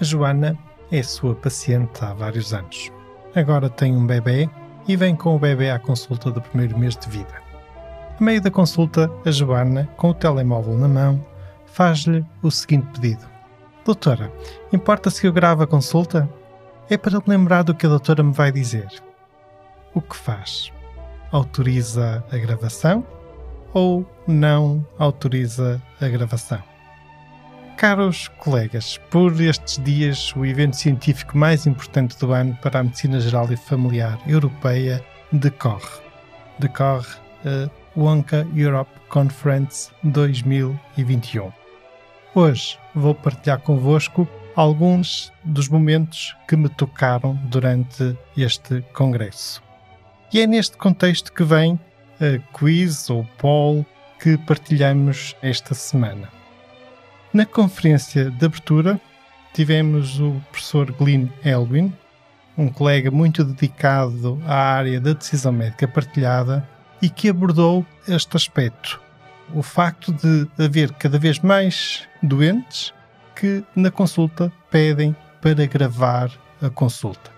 [0.00, 0.56] A Joana
[0.92, 2.92] é sua paciente há vários anos.
[3.34, 4.48] Agora tem um bebê
[4.86, 7.42] e vem com o bebê à consulta do primeiro mês de vida.
[8.18, 11.26] A meio da consulta, a Joana, com o telemóvel na mão,
[11.66, 13.26] faz-lhe o seguinte pedido:
[13.84, 14.32] Doutora,
[14.72, 16.28] importa-se que eu grave a consulta?
[16.88, 18.88] É para me lembrar do que a doutora me vai dizer.
[19.92, 20.72] O que faz?
[21.32, 23.04] Autoriza a gravação
[23.74, 26.67] ou não autoriza a gravação?
[27.78, 33.20] Caros colegas, por estes dias, o evento científico mais importante do ano para a medicina
[33.20, 36.02] geral e familiar europeia decorre.
[36.58, 37.14] Decorre
[37.46, 41.52] a Wonka Europe Conference 2021.
[42.34, 49.62] Hoje vou partilhar convosco alguns dos momentos que me tocaram durante este congresso.
[50.32, 51.78] E é neste contexto que vem
[52.20, 53.86] a quiz ou poll
[54.18, 56.37] que partilhamos esta semana.
[57.32, 58.98] Na conferência de abertura,
[59.52, 61.92] tivemos o professor Glyn Elwin,
[62.56, 66.66] um colega muito dedicado à área da decisão médica partilhada
[67.02, 68.98] e que abordou este aspecto.
[69.54, 72.94] O facto de haver cada vez mais doentes
[73.36, 76.30] que na consulta pedem para gravar
[76.62, 77.30] a consulta.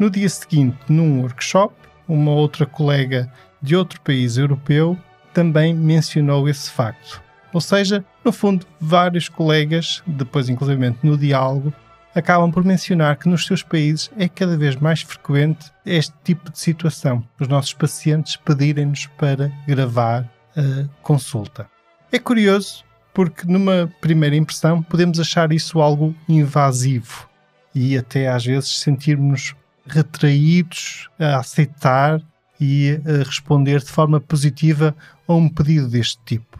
[0.00, 1.74] No dia seguinte, num workshop,
[2.08, 3.32] uma outra colega
[3.62, 4.98] de outro país europeu
[5.32, 7.22] também mencionou esse facto.
[7.52, 11.72] Ou seja, no fundo, vários colegas, depois inclusive no diálogo,
[12.14, 16.58] acabam por mencionar que nos seus países é cada vez mais frequente este tipo de
[16.58, 17.24] situação.
[17.40, 21.66] Os nossos pacientes pedirem-nos para gravar a consulta.
[22.10, 27.28] É curioso porque, numa primeira impressão, podemos achar isso algo invasivo
[27.74, 29.54] e até às vezes sentirmos
[29.86, 32.20] retraídos a aceitar
[32.60, 34.94] e a responder de forma positiva
[35.26, 36.51] a um pedido deste tipo.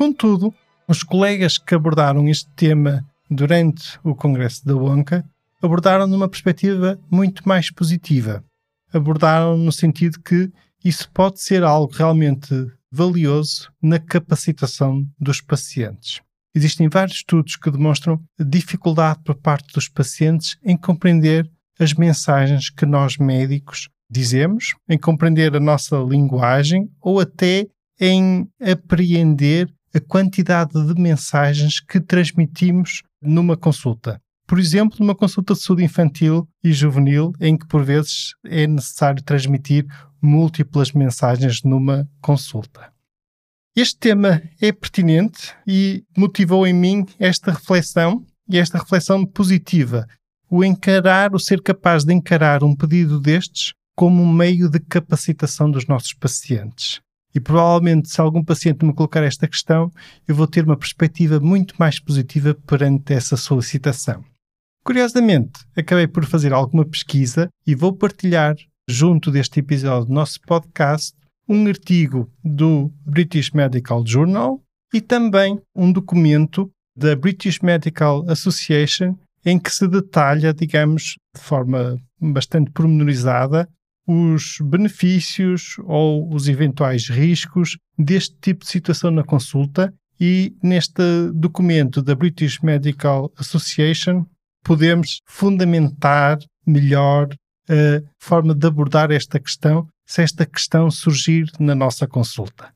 [0.00, 0.50] Contudo,
[0.88, 5.22] os colegas que abordaram este tema durante o Congresso da Wonka
[5.62, 8.42] abordaram numa perspectiva muito mais positiva.
[8.94, 10.50] Abordaram no sentido que
[10.82, 12.48] isso pode ser algo realmente
[12.90, 16.22] valioso na capacitação dos pacientes.
[16.54, 21.46] Existem vários estudos que demonstram dificuldade por parte dos pacientes em compreender
[21.78, 27.66] as mensagens que nós médicos dizemos, em compreender a nossa linguagem ou até
[28.00, 34.20] em apreender a quantidade de mensagens que transmitimos numa consulta.
[34.46, 39.22] Por exemplo, numa consulta de saúde infantil e juvenil, em que por vezes é necessário
[39.22, 39.86] transmitir
[40.20, 42.92] múltiplas mensagens numa consulta.
[43.76, 50.06] Este tema é pertinente e motivou em mim esta reflexão e esta reflexão positiva,
[50.50, 55.70] o encarar, o ser capaz de encarar um pedido destes como um meio de capacitação
[55.70, 57.00] dos nossos pacientes.
[57.34, 59.90] E provavelmente, se algum paciente me colocar esta questão,
[60.26, 64.24] eu vou ter uma perspectiva muito mais positiva perante essa solicitação.
[64.82, 68.56] Curiosamente, acabei por fazer alguma pesquisa e vou partilhar,
[68.88, 71.14] junto deste episódio do nosso podcast,
[71.48, 74.60] um artigo do British Medical Journal
[74.92, 81.98] e também um documento da British Medical Association em que se detalha, digamos, de forma
[82.20, 83.68] bastante pormenorizada,
[84.12, 92.02] os benefícios ou os eventuais riscos deste tipo de situação na consulta e neste documento
[92.02, 94.26] da British Medical Association
[94.64, 97.28] podemos fundamentar melhor
[97.68, 102.74] a forma de abordar esta questão se esta questão surgir na nossa consulta.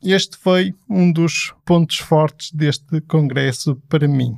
[0.00, 4.36] Este foi um dos pontos fortes deste congresso para mim.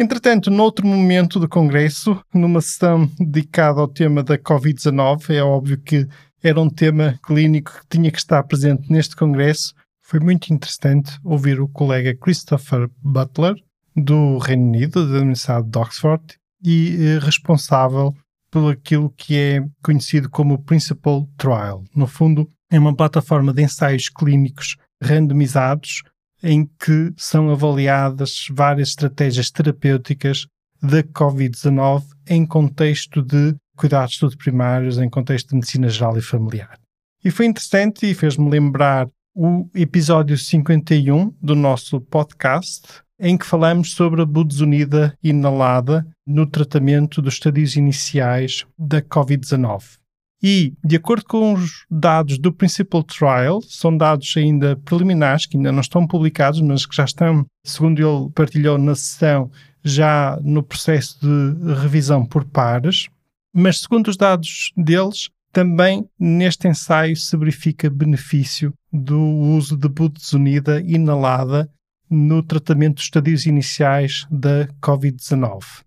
[0.00, 6.08] Entretanto, noutro momento do Congresso, numa sessão dedicada ao tema da Covid-19, é óbvio que
[6.42, 11.60] era um tema clínico que tinha que estar presente neste congresso, foi muito interessante ouvir
[11.60, 13.54] o colega Christopher Butler,
[13.94, 16.24] do Reino Unido, da Universidade de Oxford,
[16.64, 18.14] e eh, responsável
[18.50, 21.84] por aquilo que é conhecido como Principal Trial.
[21.94, 26.02] No fundo, é uma plataforma de ensaios clínicos randomizados
[26.42, 30.46] em que são avaliadas várias estratégias terapêuticas
[30.82, 36.78] da Covid-19 em contexto de cuidados de primários, em contexto de medicina geral e familiar.
[37.24, 43.92] E foi interessante e fez-me lembrar o episódio 51 do nosso podcast, em que falamos
[43.92, 49.99] sobre a budesonida inalada no tratamento dos estadios iniciais da Covid-19.
[50.42, 55.70] E, de acordo com os dados do Principal Trial, são dados ainda preliminares, que ainda
[55.70, 59.50] não estão publicados, mas que já estão, segundo ele partilhou na sessão,
[59.84, 63.08] já no processo de revisão por pares.
[63.52, 70.80] Mas, segundo os dados deles, também neste ensaio se verifica benefício do uso de budesonida
[70.80, 71.68] inalada
[72.08, 75.82] no tratamento dos estadios iniciais da Covid-19.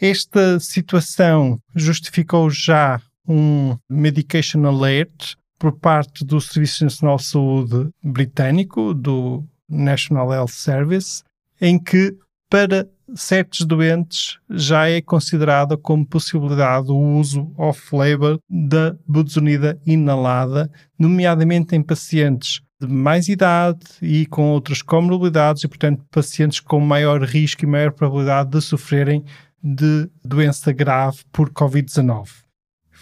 [0.00, 8.92] Esta situação justificou já um Medication Alert por parte do Serviço Nacional de Saúde britânico,
[8.92, 11.22] do National Health Service,
[11.60, 12.16] em que
[12.50, 21.74] para certos doentes já é considerada como possibilidade o uso off-label da budesonida inalada, nomeadamente
[21.74, 27.64] em pacientes de mais idade e com outras comorbilidades e, portanto, pacientes com maior risco
[27.64, 29.24] e maior probabilidade de sofrerem
[29.62, 32.43] de doença grave por Covid-19.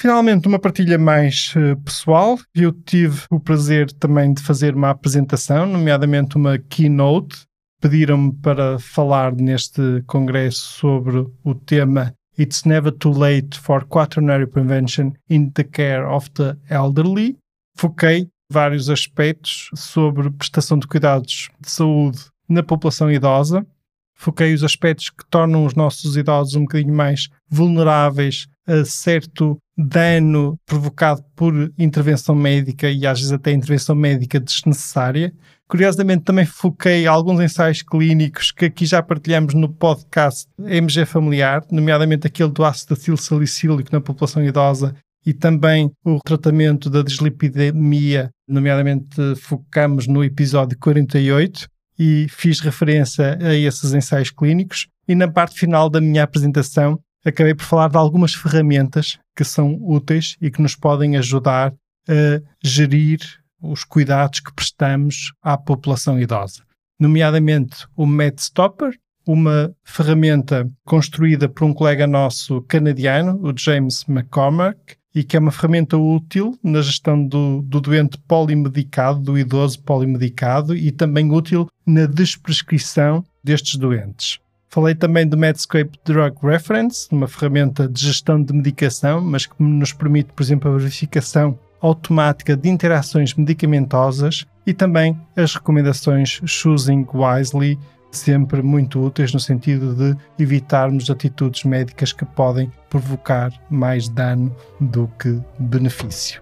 [0.00, 2.38] Finalmente, uma partilha mais uh, pessoal.
[2.54, 7.42] Eu tive o prazer também de fazer uma apresentação, nomeadamente uma keynote.
[7.82, 15.12] Pediram-me para falar neste congresso sobre o tema It's Never Too Late for Quaternary Prevention
[15.28, 17.36] in the Care of the Elderly.
[17.76, 23.66] Foquei vários aspectos sobre prestação de cuidados de saúde na população idosa.
[24.14, 30.58] Foquei os aspectos que tornam os nossos idosos um bocadinho mais vulneráveis a certo dano
[30.66, 35.32] provocado por intervenção médica e às vezes até intervenção médica desnecessária.
[35.68, 42.26] Curiosamente, também foquei alguns ensaios clínicos que aqui já partilhamos no podcast MG Familiar, nomeadamente
[42.26, 44.94] aquele do ácido acetilsalicílico na população idosa
[45.24, 51.68] e também o tratamento da dislipidemia, nomeadamente focamos no episódio 48
[51.98, 54.88] e fiz referência a esses ensaios clínicos.
[55.06, 59.78] E na parte final da minha apresentação acabei por falar de algumas ferramentas que são
[59.80, 61.72] úteis e que nos podem ajudar
[62.08, 63.20] a gerir
[63.62, 66.62] os cuidados que prestamos à população idosa,
[66.98, 75.24] nomeadamente o MedStopper, uma ferramenta construída por um colega nosso canadiano, o James McCormack, e
[75.24, 80.90] que é uma ferramenta útil na gestão do, do doente polimedicado, do idoso polimedicado, e
[80.90, 84.38] também útil na desprescrição destes doentes.
[84.72, 89.92] Falei também do Medscape Drug Reference, uma ferramenta de gestão de medicação, mas que nos
[89.92, 97.76] permite, por exemplo, a verificação automática de interações medicamentosas e também as recomendações Choosing Wisely,
[98.12, 105.10] sempre muito úteis no sentido de evitarmos atitudes médicas que podem provocar mais dano do
[105.18, 106.40] que benefício.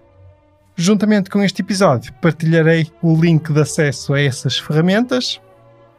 [0.75, 5.41] Juntamente com este episódio, partilharei o link de acesso a essas ferramentas.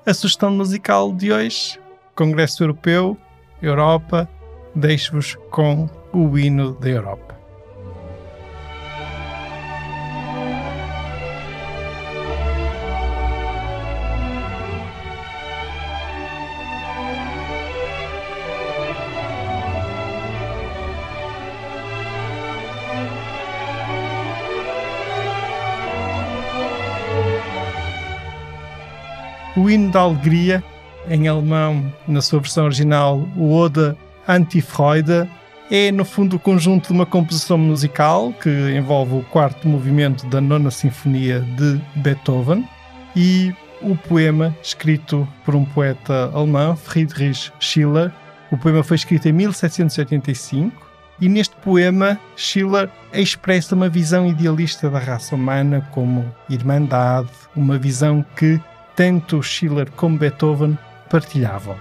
[0.06, 1.80] A sugestão musical de hoje
[2.20, 3.16] Congresso Europeu,
[3.62, 4.28] Europa,
[4.74, 7.40] deixo-vos com o hino da Europa.
[29.56, 30.62] o hino da alegria
[31.08, 33.96] em alemão, na sua versão original, o Oda
[34.28, 35.28] Anti-Freude,
[35.70, 40.40] é no fundo o conjunto de uma composição musical que envolve o quarto movimento da
[40.40, 42.68] nona sinfonia de Beethoven
[43.14, 48.12] e o poema escrito por um poeta alemão, Friedrich Schiller.
[48.50, 50.90] O poema foi escrito em 1785
[51.20, 58.24] e neste poema Schiller expressa uma visão idealista da raça humana como irmandade, uma visão
[58.36, 58.60] que
[58.96, 60.76] tanto Schiller como Beethoven
[61.10, 61.76] partilhavam.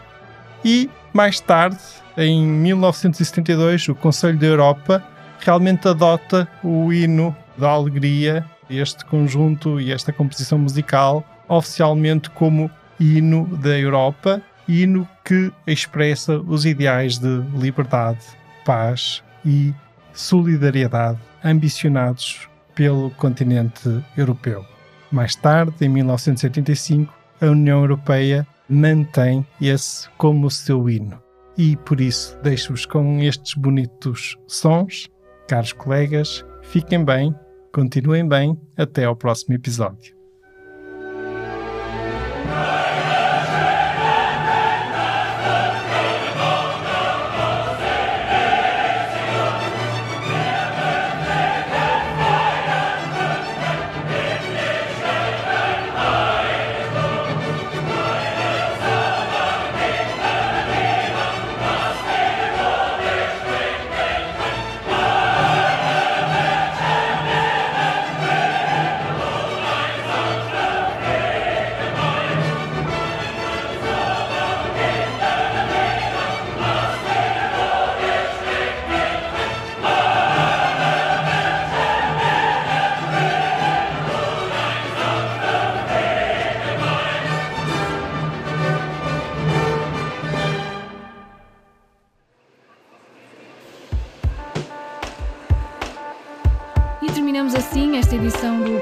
[0.65, 1.79] E mais tarde,
[2.17, 5.03] em 1972, o Conselho da Europa
[5.39, 12.69] realmente adota o hino da alegria, este conjunto e esta composição musical, oficialmente como
[12.99, 18.19] hino da Europa, hino que expressa os ideais de liberdade,
[18.65, 19.73] paz e
[20.13, 24.65] solidariedade ambicionados pelo continente europeu.
[25.11, 31.21] Mais tarde, em 1985, a União Europeia mantém esse como seu hino.
[31.57, 35.09] E por isso deixo-vos com estes bonitos sons.
[35.47, 37.35] Caros colegas, fiquem bem,
[37.73, 40.18] continuem bem, até ao próximo episódio.